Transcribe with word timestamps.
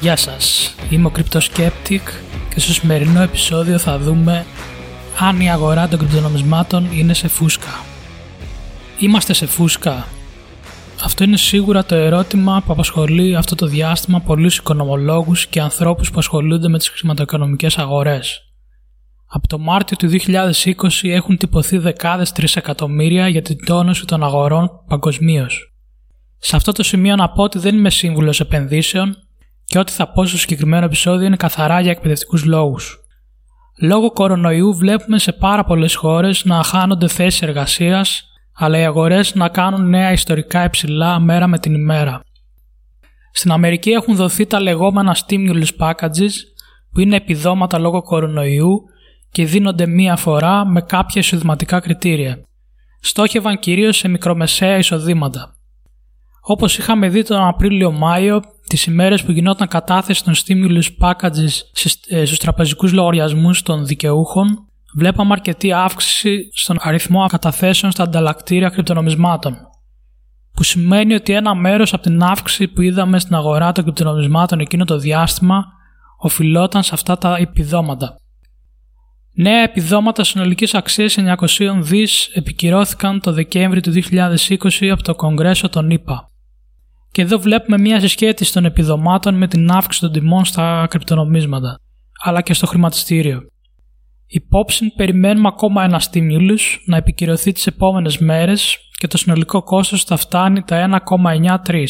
Γεια 0.00 0.16
σας, 0.16 0.74
είμαι 0.90 1.06
ο 1.06 1.12
Cryptoskeptic 1.16 2.00
και 2.54 2.60
στο 2.60 2.72
σημερινό 2.72 3.22
επεισόδιο 3.22 3.78
θα 3.78 3.98
δούμε 3.98 4.46
αν 5.18 5.40
η 5.40 5.50
αγορά 5.50 5.88
των 5.88 5.98
κρυπτονομισμάτων 5.98 6.88
είναι 6.92 7.14
σε 7.14 7.28
φούσκα. 7.28 7.84
Είμαστε 8.98 9.32
σε 9.32 9.46
φούσκα. 9.46 10.06
Αυτό 11.04 11.24
είναι 11.24 11.36
σίγουρα 11.36 11.84
το 11.84 11.94
ερώτημα 11.94 12.62
που 12.66 12.72
απασχολεί 12.72 13.36
αυτό 13.36 13.54
το 13.54 13.66
διάστημα 13.66 14.20
πολλούς 14.20 14.56
οικονομολόγους 14.56 15.46
και 15.46 15.60
ανθρώπους 15.60 16.10
που 16.10 16.18
ασχολούνται 16.18 16.68
με 16.68 16.78
τις 16.78 16.88
χρηματοοικονομικές 16.88 17.78
αγορές. 17.78 18.40
Από 19.26 19.46
το 19.46 19.58
Μάρτιο 19.58 19.96
του 19.96 20.08
2020 20.08 21.08
έχουν 21.08 21.36
τυπωθεί 21.36 21.78
δεκάδες 21.78 22.32
τρισεκατομμύρια 22.32 23.28
για 23.28 23.42
την 23.42 23.64
τόνωση 23.64 24.04
των 24.04 24.24
αγορών 24.24 24.70
παγκοσμίως. 24.88 25.74
Σε 26.38 26.56
αυτό 26.56 26.72
το 26.72 26.82
σημείο 26.82 27.16
να 27.16 27.30
πω 27.30 27.42
ότι 27.42 27.58
δεν 27.58 27.76
είμαι 27.76 27.90
σύμβουλος 27.90 28.40
επενδύσεων 28.40 29.25
και 29.66 29.78
ό,τι 29.78 29.92
θα 29.92 30.12
πω 30.12 30.24
στο 30.26 30.38
συγκεκριμένο 30.38 30.84
επεισόδιο 30.84 31.26
είναι 31.26 31.36
καθαρά 31.36 31.80
για 31.80 31.90
εκπαιδευτικούς 31.90 32.44
λόγους. 32.44 32.98
Λόγω 33.80 34.10
κορονοϊού 34.10 34.74
βλέπουμε 34.74 35.18
σε 35.18 35.32
πάρα 35.32 35.64
πολλές 35.64 35.94
χώρες 35.94 36.44
να 36.44 36.62
χάνονται 36.62 37.08
θέσεις 37.08 37.42
εργασίας, 37.42 38.24
αλλά 38.54 38.78
οι 38.78 38.84
αγορές 38.84 39.34
να 39.34 39.48
κάνουν 39.48 39.88
νέα 39.88 40.12
ιστορικά 40.12 40.64
υψηλά 40.64 41.18
μέρα 41.18 41.46
με 41.46 41.58
την 41.58 41.74
ημέρα. 41.74 42.20
Στην 43.32 43.50
Αμερική 43.50 43.90
έχουν 43.90 44.16
δοθεί 44.16 44.46
τα 44.46 44.60
λεγόμενα 44.60 45.16
stimulus 45.26 45.68
packages, 45.78 46.32
που 46.92 47.00
είναι 47.00 47.16
επιδόματα 47.16 47.78
λόγω 47.78 48.02
κορονοϊού 48.02 48.80
και 49.30 49.44
δίνονται 49.44 49.86
μία 49.86 50.16
φορά 50.16 50.66
με 50.66 50.80
κάποια 50.80 51.20
εισοδηματικά 51.20 51.80
κριτήρια. 51.80 52.38
Στόχευαν 53.00 53.58
κυρίως 53.58 53.96
σε 53.96 54.08
μικρομεσαία 54.08 54.78
εισοδήματα. 54.78 55.56
Όπως 56.40 56.78
είχαμε 56.78 57.08
δει 57.08 57.22
τον 57.22 57.46
Απρίλιο-Μάιο, 57.46 58.42
τις 58.68 58.84
ημέρες 58.84 59.22
που 59.22 59.30
γινόταν 59.30 59.68
κατάθεση 59.68 60.24
των 60.24 60.34
stimulus 60.34 60.86
packages 61.00 61.50
ε, 62.08 62.24
στους 62.24 62.38
τραπεζικούς 62.38 62.92
λογαριασμούς 62.92 63.62
των 63.62 63.86
δικαιούχων, 63.86 64.68
βλέπαμε 64.96 65.32
αρκετή 65.32 65.72
αύξηση 65.72 66.48
στον 66.54 66.76
αριθμό 66.80 67.26
καταθέσεων 67.26 67.92
στα 67.92 68.02
ανταλλακτήρια 68.02 68.68
κρυπτονομισμάτων. 68.68 69.56
Που 70.52 70.62
σημαίνει 70.62 71.14
ότι 71.14 71.32
ένα 71.32 71.54
μέρος 71.54 71.92
από 71.92 72.02
την 72.02 72.22
αύξηση 72.22 72.68
που 72.68 72.80
είδαμε 72.80 73.18
στην 73.18 73.34
αγορά 73.34 73.72
των 73.72 73.84
κρυπτονομισμάτων 73.84 74.60
εκείνο 74.60 74.84
το 74.84 74.98
διάστημα 74.98 75.64
οφειλόταν 76.18 76.82
σε 76.82 76.90
αυτά 76.94 77.18
τα 77.18 77.36
επιδόματα. 77.36 78.16
Νέα 79.32 79.62
επιδόματα 79.62 80.24
συνολικής 80.24 80.74
αξίας 80.74 81.16
900 81.58 81.78
δις 81.80 82.26
επικυρώθηκαν 82.34 83.20
το 83.20 83.32
Δεκέμβρη 83.32 83.80
του 83.80 83.92
2020 84.10 84.88
από 84.90 85.02
το 85.02 85.14
Κογκρέσο 85.14 85.68
των 85.68 85.90
ΗΠΑ. 85.90 86.30
Και 87.16 87.22
εδώ 87.22 87.38
βλέπουμε 87.38 87.78
μια 87.78 88.00
συσχέτιση 88.00 88.52
των 88.52 88.64
επιδομάτων 88.64 89.34
με 89.34 89.48
την 89.48 89.70
αύξηση 89.70 90.00
των 90.00 90.12
τιμών 90.12 90.44
στα 90.44 90.86
κρυπτονομίσματα, 90.90 91.80
αλλά 92.22 92.40
και 92.40 92.54
στο 92.54 92.66
χρηματιστήριο. 92.66 93.40
Υπόψη 94.26 94.92
περιμένουμε 94.96 95.48
ακόμα 95.48 95.84
ένα 95.84 96.00
stimulus 96.10 96.60
να 96.86 96.96
επικυρωθεί 96.96 97.52
τις 97.52 97.66
επόμενες 97.66 98.18
μέρες 98.18 98.78
και 98.98 99.06
το 99.06 99.18
συνολικό 99.18 99.62
κόστος 99.62 100.04
θα 100.04 100.16
φτάνει 100.16 100.62
τα 100.62 101.02
1,93. 101.66 101.84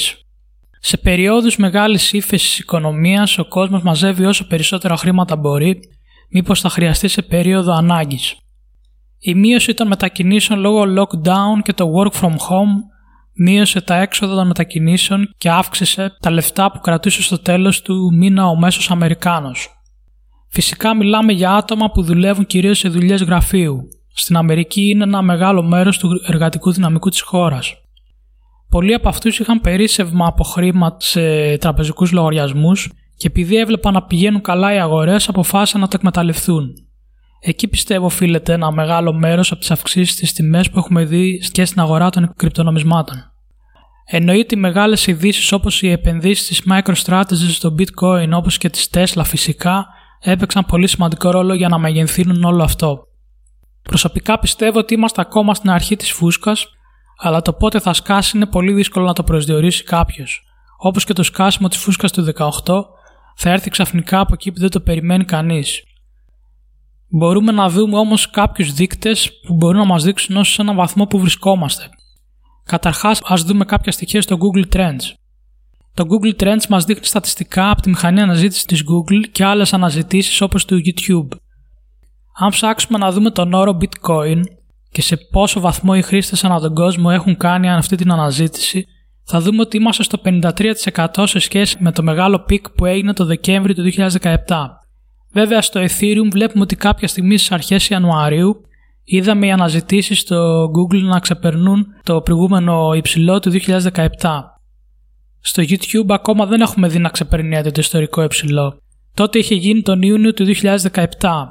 Σε 0.80 0.96
περιόδους 0.96 1.56
μεγάλης 1.56 2.12
ύφεσης 2.12 2.58
οικονομίας 2.58 3.38
ο 3.38 3.44
κόσμος 3.44 3.82
μαζεύει 3.82 4.24
όσο 4.24 4.46
περισσότερα 4.46 4.96
χρήματα 4.96 5.36
μπορεί, 5.36 5.78
μήπως 6.30 6.60
θα 6.60 6.68
χρειαστεί 6.68 7.08
σε 7.08 7.22
περίοδο 7.22 7.72
ανάγκης. 7.72 8.36
Η 9.18 9.34
μείωση 9.34 9.74
των 9.74 9.86
μετακινήσεων 9.86 10.60
λόγω 10.60 10.82
lockdown 10.82 11.62
και 11.62 11.72
το 11.72 11.86
work 11.98 12.20
from 12.20 12.32
home 12.32 12.94
μείωσε 13.38 13.80
τα 13.80 13.94
έξοδα 13.94 14.34
των 14.34 14.46
μετακινήσεων 14.46 15.28
και 15.38 15.50
αύξησε 15.50 16.16
τα 16.20 16.30
λεφτά 16.30 16.70
που 16.70 16.80
κρατούσε 16.80 17.22
στο 17.22 17.38
τέλος 17.38 17.82
του 17.82 18.14
μήνα 18.14 18.46
ο 18.46 18.56
μέσος 18.56 18.90
Αμερικάνος. 18.90 19.70
Φυσικά 20.48 20.94
μιλάμε 20.94 21.32
για 21.32 21.52
άτομα 21.52 21.90
που 21.90 22.02
δουλεύουν 22.02 22.46
κυρίως 22.46 22.78
σε 22.78 22.88
δουλειές 22.88 23.22
γραφείου. 23.22 23.80
Στην 24.14 24.36
Αμερική 24.36 24.88
είναι 24.88 25.02
ένα 25.02 25.22
μεγάλο 25.22 25.62
μέρος 25.62 25.98
του 25.98 26.08
εργατικού 26.26 26.72
δυναμικού 26.72 27.08
της 27.08 27.20
χώρας. 27.20 27.74
Πολλοί 28.68 28.94
από 28.94 29.08
αυτούς 29.08 29.38
είχαν 29.38 29.60
περίσσευμα 29.60 30.26
από 30.26 30.44
χρήμα 30.44 30.96
σε 30.98 31.56
τραπεζικούς 31.58 32.12
λογαριασμούς 32.12 32.90
και 33.16 33.26
επειδή 33.26 33.56
έβλεπαν 33.56 33.92
να 33.92 34.02
πηγαίνουν 34.02 34.40
καλά 34.40 34.74
οι 34.74 34.78
αγορές 34.78 35.28
αποφάσισαν 35.28 35.80
να 35.80 35.88
το 35.88 35.96
εκμεταλλευτούν. 35.98 36.85
Εκεί 37.40 37.68
πιστεύω 37.68 38.04
οφείλεται 38.04 38.52
ένα 38.52 38.70
μεγάλο 38.70 39.12
μέρος 39.12 39.50
από 39.50 39.60
τις 39.60 39.70
αυξήσεις 39.70 40.14
στις 40.14 40.32
τιμές 40.32 40.70
που 40.70 40.78
έχουμε 40.78 41.04
δει 41.04 41.38
και 41.52 41.64
στην 41.64 41.80
αγορά 41.80 42.10
των 42.10 42.32
κρυπτονομισμάτων. 42.36 43.30
Εννοείται 44.04 44.56
οι 44.56 44.58
μεγάλες 44.58 45.06
ειδήσεις 45.06 45.52
όπως 45.52 45.82
οι 45.82 45.90
επενδύσεις 45.90 46.46
της 46.46 46.62
MicroStrategy 46.70 47.50
στο 47.50 47.74
Bitcoin 47.78 48.30
όπως 48.32 48.58
και 48.58 48.70
της 48.70 48.88
Tesla 48.94 49.22
φυσικά 49.24 49.86
έπαιξαν 50.20 50.64
πολύ 50.64 50.86
σημαντικό 50.86 51.30
ρόλο 51.30 51.54
για 51.54 51.68
να 51.68 51.78
μεγενθύνουν 51.78 52.44
όλο 52.44 52.62
αυτό. 52.62 53.06
Προσωπικά 53.82 54.38
πιστεύω 54.38 54.78
ότι 54.78 54.94
είμαστε 54.94 55.20
ακόμα 55.20 55.54
στην 55.54 55.70
αρχή 55.70 55.96
της 55.96 56.12
φούσκας, 56.12 56.66
αλλά 57.18 57.42
το 57.42 57.52
πότε 57.52 57.80
θα 57.80 57.92
σκάσει 57.92 58.36
είναι 58.36 58.46
πολύ 58.46 58.72
δύσκολο 58.72 59.06
να 59.06 59.12
το 59.12 59.22
προσδιορίσει 59.22 59.84
κάποιος. 59.84 60.42
Όπως 60.78 61.04
και 61.04 61.12
το 61.12 61.22
σκάσιμο 61.22 61.68
της 61.68 61.78
φούσκας 61.78 62.12
του 62.12 62.22
18 62.22 62.84
θα 63.36 63.50
έρθει 63.50 63.70
ξαφνικά 63.70 64.20
από 64.20 64.32
εκεί 64.32 64.52
που 64.52 64.60
δεν 64.60 64.70
το 64.70 64.80
περιμένει 64.80 65.24
κανείς. 65.24 65.82
Μπορούμε 67.08 67.52
να 67.52 67.68
δούμε 67.68 67.98
όμως 67.98 68.30
κάποιους 68.30 68.72
δείκτες 68.72 69.40
που 69.46 69.54
μπορούν 69.54 69.78
να 69.78 69.86
μας 69.86 70.04
δείξουν 70.04 70.36
όσο 70.36 70.52
σε 70.52 70.62
έναν 70.62 70.76
βαθμό 70.76 71.04
που 71.06 71.18
βρισκόμαστε. 71.18 71.88
Καταρχάς, 72.64 73.20
ας 73.24 73.42
δούμε 73.42 73.64
κάποια 73.64 73.92
στοιχεία 73.92 74.22
στο 74.22 74.36
Google 74.36 74.76
Trends. 74.76 75.14
Το 75.94 76.04
Google 76.04 76.42
Trends 76.42 76.66
μας 76.68 76.84
δείχνει 76.84 77.04
στατιστικά 77.04 77.70
από 77.70 77.82
τη 77.82 77.88
μηχανή 77.88 78.20
αναζήτησης 78.20 78.64
της 78.64 78.82
Google 78.82 79.28
και 79.32 79.44
άλλες 79.44 79.72
αναζητήσεις 79.72 80.40
όπως 80.40 80.64
του 80.64 80.80
YouTube. 80.84 81.38
Αν 82.38 82.48
ψάξουμε 82.48 82.98
να 82.98 83.12
δούμε 83.12 83.30
τον 83.30 83.52
όρο 83.52 83.78
Bitcoin 83.80 84.40
και 84.90 85.02
σε 85.02 85.16
πόσο 85.16 85.60
βαθμό 85.60 85.92
οι 85.96 86.02
χρήστες 86.02 86.44
ανά 86.44 86.60
τον 86.60 86.74
κόσμο 86.74 87.08
έχουν 87.12 87.36
κάνει 87.36 87.70
αυτή 87.70 87.96
την 87.96 88.12
αναζήτηση, 88.12 88.86
θα 89.24 89.40
δούμε 89.40 89.60
ότι 89.60 89.76
είμαστε 89.76 90.02
στο 90.02 90.20
53% 90.24 91.26
σε 91.26 91.38
σχέση 91.38 91.76
με 91.80 91.92
το 91.92 92.02
μεγάλο 92.02 92.38
peak 92.38 92.70
που 92.70 92.86
έγινε 92.86 93.12
το 93.12 93.24
Δεκέμβρη 93.24 93.74
του 93.74 93.82
2017. 93.96 94.36
Βέβαια 95.36 95.62
στο 95.62 95.80
Ethereum 95.80 96.28
βλέπουμε 96.30 96.62
ότι 96.62 96.76
κάποια 96.76 97.08
στιγμή 97.08 97.36
στις 97.36 97.52
αρχές 97.52 97.88
Ιανουαρίου 97.88 98.60
είδαμε 99.04 99.46
οι 99.46 99.50
αναζητήσεις 99.50 100.18
στο 100.20 100.64
Google 100.64 101.02
να 101.02 101.18
ξεπερνούν 101.18 101.86
το 102.02 102.20
προηγούμενο 102.20 102.92
υψηλό 102.94 103.38
του 103.38 103.52
2017. 103.66 104.08
Στο 105.40 105.62
YouTube 105.62 106.08
ακόμα 106.08 106.46
δεν 106.46 106.60
έχουμε 106.60 106.88
δει 106.88 106.98
να 106.98 107.08
ξεπερνιέται 107.08 107.70
το 107.70 107.80
ιστορικό 107.80 108.22
υψηλό. 108.22 108.80
Τότε 109.14 109.38
είχε 109.38 109.54
γίνει 109.54 109.82
τον 109.82 110.02
Ιούνιο 110.02 110.32
του 110.32 110.46
2017, 110.62 111.04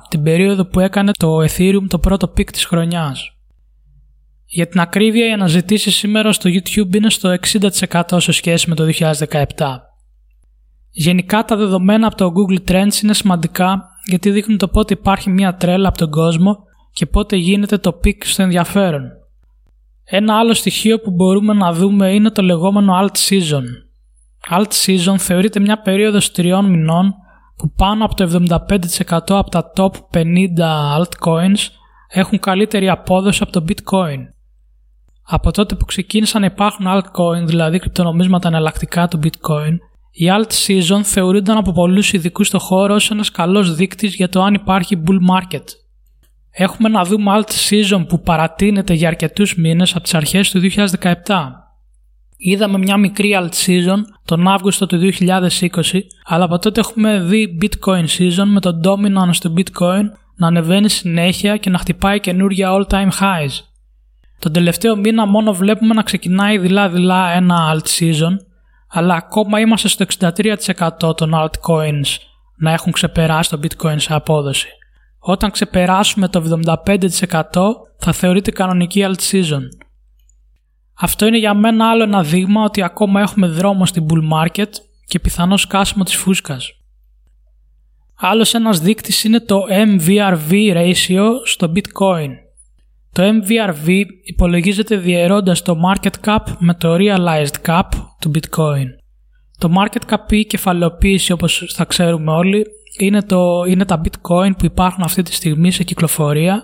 την 0.10 0.24
περίοδο 0.24 0.66
που 0.66 0.80
έκανε 0.80 1.12
το 1.20 1.38
Ethereum 1.38 1.86
το 1.88 2.00
πρώτο 2.00 2.28
peak 2.28 2.52
της 2.52 2.66
χρονιάς. 2.66 3.32
Για 4.46 4.68
την 4.68 4.80
ακρίβεια, 4.80 5.28
οι 5.28 5.32
αναζητήσεις 5.32 5.96
σήμερα 5.96 6.32
στο 6.32 6.50
YouTube 6.50 6.96
είναι 6.96 7.10
στο 7.10 7.36
60% 8.00 8.02
σε 8.18 8.32
σχέση 8.32 8.70
με 8.70 8.76
το 8.76 8.84
2017. 8.84 9.85
Γενικά 10.98 11.46
τα 11.46 11.56
δεδομένα 11.56 12.08
από 12.08 12.16
το 12.16 12.32
Google 12.34 12.72
Trends 12.72 13.04
είναι 13.04 13.14
σημαντικά 13.14 13.90
γιατί 14.06 14.32
δείχνουν 14.32 14.58
το 14.58 14.68
πότε 14.68 14.94
υπάρχει 14.94 15.30
μια 15.30 15.56
τρέλα 15.56 15.88
από 15.88 15.98
τον 15.98 16.10
κόσμο 16.10 16.58
και 16.92 17.06
πότε 17.06 17.36
γίνεται 17.36 17.78
το 17.78 17.94
peak 17.94 18.26
στο 18.26 18.44
ενδιαφέρον. 18.44 19.02
Ένα 20.04 20.38
άλλο 20.38 20.54
στοιχείο 20.54 21.00
που 21.00 21.12
μπορούμε 21.12 21.54
να 21.54 21.74
δούμε 21.74 22.14
είναι 22.14 22.32
το 22.32 22.42
λεγόμενο 22.42 22.94
alt 23.02 23.18
season. 23.30 23.64
Alt 24.50 24.72
season 24.86 25.18
θεωρείται 25.18 25.60
μια 25.60 25.82
περίοδος 25.82 26.32
τριών 26.32 26.66
μηνών 26.66 27.14
που 27.56 27.72
πάνω 27.72 28.06
από 28.06 28.16
το 28.16 28.46
75% 28.50 28.68
από 29.28 29.50
τα 29.50 29.72
top 29.76 29.92
50 30.14 30.24
altcoins 30.98 31.68
έχουν 32.08 32.40
καλύτερη 32.40 32.90
απόδοση 32.90 33.40
από 33.44 33.52
το 33.52 33.66
bitcoin. 33.68 34.20
Από 35.28 35.52
τότε 35.52 35.76
που 35.76 35.86
ξεκίνησαν 35.86 36.42
να 36.42 36.48
υπάρχουν 36.48 36.86
altcoin, 36.88 37.46
δηλαδή 37.46 37.80
κρυπτονομίσματα 37.80 38.48
εναλλακτικά 38.48 39.08
του 39.08 39.20
bitcoin, 39.24 39.78
η 40.18 40.26
alt 40.30 40.52
season 40.68 41.02
θεωρούνταν 41.04 41.58
από 41.58 41.72
πολλούς 41.72 42.14
ειδικούς 42.14 42.48
στο 42.48 42.60
χώρο 42.60 42.94
ως 42.94 43.12
ένας 43.12 43.32
καλός 43.32 43.76
δείκτης 43.76 44.16
για 44.16 44.30
το 44.30 44.42
αν 44.42 44.54
υπάρχει 44.54 45.04
bull 45.08 45.36
market. 45.36 45.64
Έχουμε 46.52 46.90
να 46.90 47.04
δούμε 47.04 47.32
alt 47.36 47.50
season 47.70 48.06
που 48.08 48.22
παρατείνεται 48.22 48.94
για 48.94 49.08
αρκετούς 49.08 49.56
μήνες 49.56 49.92
από 49.92 50.04
τις 50.04 50.14
αρχές 50.14 50.52
του 50.52 50.60
2017. 50.60 51.14
Είδαμε 52.38 52.78
μια 52.78 52.98
μικρή 52.98 53.38
alt 53.40 53.66
season 53.66 53.98
τον 54.26 54.48
Αύγουστο 54.48 54.86
του 54.86 55.00
2020, 55.20 55.50
αλλά 56.26 56.44
από 56.44 56.60
τότε 56.60 56.80
έχουμε 56.80 57.20
δει 57.20 57.58
bitcoin 57.62 58.06
season 58.18 58.46
με 58.46 58.60
το 58.60 58.80
dominance 58.84 59.38
του 59.42 59.54
bitcoin 59.58 60.04
να 60.36 60.48
ανεβαίνει 60.48 60.90
συνέχεια 60.90 61.58
και 61.58 61.70
να 61.70 61.78
χτυπάει 61.78 62.20
καινούργια 62.20 62.70
all 62.72 62.94
time 62.94 63.10
highs. 63.20 63.60
Τον 64.40 64.54
τελευταίο 64.54 64.96
μήνα 64.96 65.26
μόνο 65.26 65.54
βλέπουμε 65.54 65.94
να 65.94 66.02
ξεκινάει 66.02 66.58
δειλά-δειλά 66.58 67.30
ένα 67.30 67.74
alt 67.74 67.88
season 68.00 68.36
αλλά 68.98 69.16
ακόμα 69.16 69.60
είμαστε 69.60 69.88
στο 69.88 70.06
63% 71.10 71.18
των 71.18 71.32
altcoins 71.34 72.18
να 72.58 72.72
έχουν 72.72 72.92
ξεπεράσει 72.92 73.50
το 73.50 73.60
bitcoin 73.64 73.96
σε 73.98 74.14
απόδοση. 74.14 74.68
Όταν 75.20 75.52
ξεπεράσουμε 75.52 76.28
το 76.28 76.62
75% 76.66 77.36
θα 77.98 78.12
θεωρείται 78.12 78.52
κανονική 78.52 79.06
alt 79.08 79.32
season. 79.32 79.62
Αυτό 80.94 81.26
είναι 81.26 81.38
για 81.38 81.54
μένα 81.54 81.90
άλλο 81.90 82.04
ένα 82.04 82.24
δείγμα 82.24 82.64
ότι 82.64 82.82
ακόμα 82.82 83.22
έχουμε 83.22 83.48
δρόμο 83.48 83.86
στην 83.86 84.06
bull 84.10 84.34
market 84.34 84.70
και 85.06 85.20
πιθανό 85.20 85.58
σκάσιμο 85.58 86.04
της 86.04 86.16
φούσκας. 86.16 86.72
Άλλος 88.18 88.54
ένας 88.54 88.80
δείκτης 88.80 89.24
είναι 89.24 89.40
το 89.40 89.62
MVRV 89.70 90.50
ratio 90.52 91.30
στο 91.44 91.72
Bitcoin. 91.76 92.30
Το 93.16 93.24
MVRV 93.24 94.04
υπολογίζεται 94.24 94.98
διαιρώντας 94.98 95.62
το 95.62 95.76
market 95.90 96.26
cap 96.26 96.40
με 96.60 96.74
το 96.74 96.96
realized 97.00 97.66
cap 97.66 97.84
του 98.20 98.32
Bitcoin. 98.34 98.86
Το 99.58 99.70
market 99.78 100.14
cap 100.14 100.32
ή 100.32 100.46
κεφαλαιοποίηση 100.46 101.32
όπως 101.32 101.72
θα 101.74 101.86
ξέρουμε 101.86 102.32
όλοι 102.32 102.66
είναι, 103.00 103.22
το, 103.22 103.64
είναι 103.68 103.86
τα 103.86 104.02
bitcoin 104.04 104.58
που 104.58 104.66
υπάρχουν 104.66 105.04
αυτή 105.04 105.22
τη 105.22 105.34
στιγμή 105.34 105.72
σε 105.72 105.84
κυκλοφορία 105.84 106.64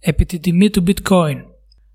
επί 0.00 0.24
τη 0.24 0.38
τιμή 0.38 0.70
του 0.70 0.84
bitcoin. 0.86 1.36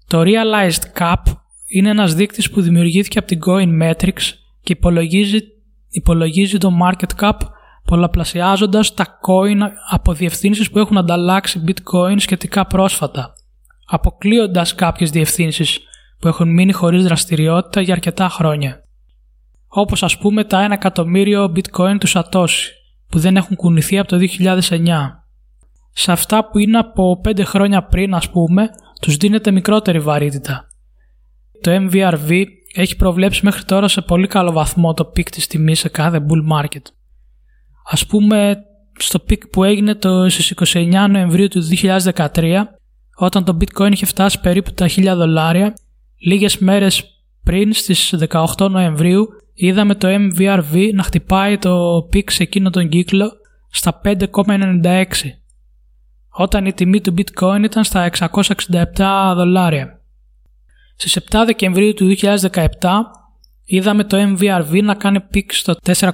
Το 0.08 0.22
realized 0.22 1.00
cap 1.00 1.34
είναι 1.68 1.90
ένας 1.90 2.16
δείκτης 2.16 2.50
που 2.50 2.62
δημιουργήθηκε 2.62 3.20
από 3.20 3.28
την 3.28 3.40
Coin 3.48 3.82
Metrics 3.84 4.34
και 4.62 4.74
υπολογίζει, 4.74 5.40
υπολογίζει 5.90 6.58
το 6.58 6.70
market 6.84 7.24
cap 7.24 7.38
πολλαπλασιάζοντας 7.86 8.94
τα 8.94 9.06
coin 9.06 9.70
από 9.90 10.14
διευθύνσεις 10.14 10.72
που 10.72 10.80
έχουν 10.80 10.98
ανταλλάξει 10.98 11.64
bitcoin 11.68 12.16
σχετικά 12.18 12.66
πρόσφατα, 12.66 13.34
αποκλείοντας 13.94 14.76
κάποιες 14.76 15.10
διευθύνσεις 15.10 15.80
που 16.20 16.28
έχουν 16.28 16.54
μείνει 16.54 16.72
χωρίς 16.72 17.04
δραστηριότητα 17.04 17.82
για 17.82 17.94
αρκετά 17.94 18.30
χρόνια. 18.30 18.84
Όπως 19.68 20.04
ας 20.04 20.18
πούμε 20.18 20.44
τα 20.44 20.68
1 20.68 20.72
εκατομμύριο 20.72 21.52
bitcoin 21.56 21.96
του 22.00 22.08
Satoshi, 22.08 22.70
που 23.10 23.20
δεν 23.20 23.36
έχουν 23.36 23.56
κουνηθεί 23.56 23.98
από 23.98 24.08
το 24.08 24.18
2009. 24.18 25.26
Σε 25.92 26.12
αυτά 26.12 26.50
που 26.50 26.58
είναι 26.58 26.78
από 26.78 27.22
5 27.24 27.44
χρόνια 27.44 27.84
πριν 27.84 28.14
ας 28.14 28.30
πούμε, 28.30 28.70
τους 29.02 29.18
δίνεται 29.18 29.52
μικρότερη 29.52 30.00
βαρύτητα. 30.00 30.68
Το 31.62 31.72
MVRV 31.72 32.44
έχει 32.74 32.96
προβλέψει 32.96 33.42
μέχρι 33.44 33.64
τώρα 33.64 33.88
σε 33.88 34.02
πολύ 34.02 34.28
καλό 34.28 34.52
βαθμό 34.52 34.94
το 34.94 35.06
peak 35.06 35.30
της 35.30 35.48
τιμής 35.48 35.80
σε 35.80 35.90
κάθε 35.90 36.26
bull 36.30 36.58
market. 36.58 36.82
Ας 37.92 38.06
πούμε 38.06 38.58
στο 38.98 39.20
peak 39.20 39.48
που 39.48 39.64
έγινε 39.64 39.96
το 39.96 40.30
στις 40.30 40.54
29 40.74 41.08
Νοεμβρίου 41.10 41.48
του 41.48 41.62
2013 41.62 42.64
όταν 43.16 43.44
το 43.44 43.58
bitcoin 43.60 43.92
είχε 43.92 44.06
φτάσει 44.06 44.40
περίπου 44.40 44.72
τα 44.72 44.90
1000 44.90 45.14
δολάρια 45.16 45.74
λίγες 46.18 46.58
μέρες 46.58 47.04
πριν 47.44 47.74
στις 47.74 48.16
18 48.30 48.70
Νοεμβρίου 48.70 49.28
είδαμε 49.54 49.96
το 49.96 50.08
MVRV 50.08 50.90
να 50.94 51.04
χτυπάει 51.04 51.58
το 51.58 52.06
peak 52.10 52.32
σε 52.32 52.44
εκείνο 52.44 52.70
τον 52.70 52.90
κύκλο 52.90 53.32
στα 53.70 54.02
5,96 54.04 55.06
όταν 56.36 56.66
η 56.66 56.74
τιμή 56.74 57.02
του 57.02 57.14
bitcoin 57.18 57.62
ήταν 57.64 57.84
στα 57.84 58.10
667 58.18 59.34
δολάρια. 59.36 60.02
Στις 60.96 61.20
7 61.32 61.44
Δεκεμβρίου 61.46 61.94
του 61.94 62.16
2017 62.22 62.64
είδαμε 63.64 64.04
το 64.04 64.18
MVRV 64.18 64.84
να 64.84 64.96
κάνει 64.96 65.22
peak 65.22 65.54
στο 65.54 65.76
4,75 65.86 66.10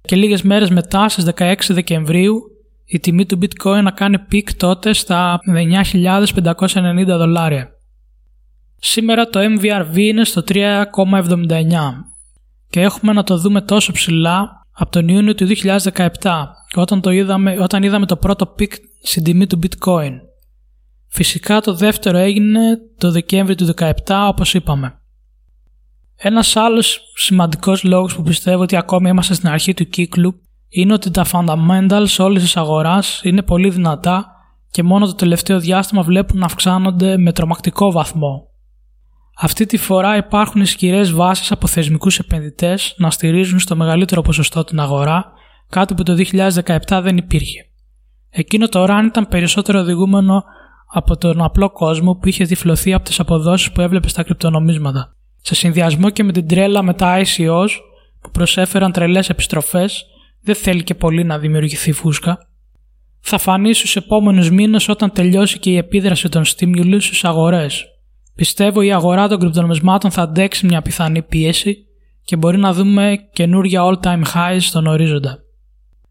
και 0.00 0.16
λίγες 0.16 0.42
μέρες 0.42 0.70
μετά 0.70 1.08
στις 1.08 1.24
16 1.34 1.54
Δεκεμβρίου 1.68 2.40
η 2.90 2.98
τιμή 2.98 3.26
του 3.26 3.38
bitcoin 3.42 3.82
να 3.82 3.90
κάνει 3.90 4.18
peak 4.18 4.54
τότε 4.54 4.92
στα 4.92 5.38
9.590 5.94 7.04
δολάρια. 7.06 7.68
Σήμερα 8.76 9.28
το 9.28 9.40
MVRV 9.40 9.96
είναι 9.96 10.24
στο 10.24 10.42
3,79 10.48 10.74
και 12.68 12.80
έχουμε 12.80 13.12
να 13.12 13.22
το 13.22 13.38
δούμε 13.38 13.60
τόσο 13.62 13.92
ψηλά 13.92 14.66
από 14.72 14.90
τον 14.90 15.08
Ιούνιο 15.08 15.34
του 15.34 15.46
2017 15.92 16.08
όταν, 16.74 17.00
το 17.00 17.10
είδαμε, 17.10 17.56
όταν 17.60 17.82
είδαμε 17.82 18.06
το 18.06 18.16
πρώτο 18.16 18.46
peak 18.46 18.72
στην 19.02 19.24
τιμή 19.24 19.46
του 19.46 19.58
bitcoin. 19.62 20.12
Φυσικά 21.08 21.60
το 21.60 21.74
δεύτερο 21.74 22.18
έγινε 22.18 22.60
το 22.98 23.10
Δεκέμβρη 23.10 23.54
του 23.54 23.74
2017 23.76 23.92
όπως 24.28 24.54
είπαμε. 24.54 25.00
Ένας 26.16 26.56
άλλος 26.56 27.00
σημαντικός 27.14 27.82
λόγος 27.82 28.14
που 28.14 28.22
πιστεύω 28.22 28.62
ότι 28.62 28.76
ακόμη 28.76 29.08
είμαστε 29.08 29.34
στην 29.34 29.48
αρχή 29.48 29.74
του 29.74 29.88
κύκλου 29.88 30.40
είναι 30.70 30.92
ότι 30.92 31.10
τα 31.10 31.24
fundamentals 31.32 32.16
όλης 32.18 32.42
της 32.42 32.56
αγοράς 32.56 33.20
είναι 33.24 33.42
πολύ 33.42 33.70
δυνατά 33.70 34.26
και 34.70 34.82
μόνο 34.82 35.06
το 35.06 35.14
τελευταίο 35.14 35.60
διάστημα 35.60 36.02
βλέπουν 36.02 36.38
να 36.38 36.44
αυξάνονται 36.44 37.18
με 37.18 37.32
τρομακτικό 37.32 37.92
βαθμό. 37.92 38.48
Αυτή 39.36 39.66
τη 39.66 39.76
φορά 39.76 40.16
υπάρχουν 40.16 40.60
ισχυρές 40.60 41.12
βάσεις 41.12 41.52
από 41.52 41.66
θεσμικούς 41.66 42.18
επενδυτές 42.18 42.94
να 42.96 43.10
στηρίζουν 43.10 43.58
στο 43.58 43.76
μεγαλύτερο 43.76 44.22
ποσοστό 44.22 44.64
την 44.64 44.80
αγορά, 44.80 45.32
κάτι 45.68 45.94
που 45.94 46.02
το 46.02 46.14
2017 46.88 47.00
δεν 47.02 47.16
υπήρχε. 47.16 47.60
Εκείνο 48.30 48.68
το 48.68 48.84
run 48.88 49.02
ήταν 49.06 49.28
περισσότερο 49.28 49.80
οδηγούμενο 49.80 50.44
από 50.92 51.16
τον 51.16 51.42
απλό 51.42 51.70
κόσμο 51.70 52.14
που 52.14 52.28
είχε 52.28 52.44
τυφλωθεί 52.44 52.92
από 52.92 53.04
τις 53.04 53.20
αποδόσεις 53.20 53.72
που 53.72 53.80
έβλεπε 53.80 54.08
στα 54.08 54.22
κρυπτονομίσματα. 54.22 55.14
Σε 55.42 55.54
συνδυασμό 55.54 56.10
και 56.10 56.24
με 56.24 56.32
την 56.32 56.48
τρέλα 56.48 56.82
με 56.82 56.94
τα 56.94 57.22
ICOs 57.22 57.68
που 58.20 58.30
προσέφεραν 58.30 58.92
τρελές 58.92 59.28
επιστροφές, 59.28 60.04
δεν 60.42 60.54
θέλει 60.54 60.82
και 60.82 60.94
πολύ 60.94 61.24
να 61.24 61.38
δημιουργηθεί 61.38 61.92
φούσκα. 61.92 62.38
Θα 63.20 63.38
φανεί 63.38 63.74
στους 63.74 63.96
επόμενους 63.96 64.50
μήνες 64.50 64.88
όταν 64.88 65.12
τελειώσει 65.12 65.58
και 65.58 65.70
η 65.70 65.76
επίδραση 65.76 66.28
των 66.28 66.44
stimulus 66.44 66.98
στις 67.00 67.24
αγορές, 67.24 67.84
Πιστεύω 68.40 68.82
η 68.82 68.92
αγορά 68.92 69.28
των 69.28 69.38
κρυπτονομισμάτων 69.38 70.10
θα 70.10 70.22
αντέξει 70.22 70.66
μια 70.66 70.82
πιθανή 70.82 71.22
πίεση 71.22 71.86
και 72.24 72.36
μπορεί 72.36 72.58
να 72.58 72.72
δούμε 72.72 73.16
καινούργια 73.32 73.82
all-time 73.84 74.22
highs 74.34 74.60
στον 74.60 74.86
ορίζοντα. 74.86 75.38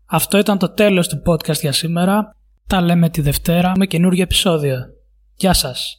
Αυτό 0.05 0.37
ήταν 0.37 0.57
το 0.57 0.73
τέλος 0.73 1.07
του 1.07 1.21
podcast 1.25 1.59
για 1.59 1.71
σήμερα. 1.71 2.35
Τα 2.67 2.81
λέμε 2.81 3.09
τη 3.09 3.21
Δευτέρα 3.21 3.71
με 3.77 3.85
καινούργιο 3.85 4.23
επεισόδιο. 4.23 4.77
Γεια 5.35 5.53
σας! 5.53 5.99